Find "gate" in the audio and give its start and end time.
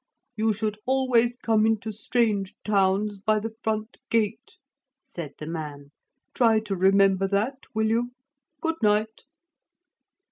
4.09-4.57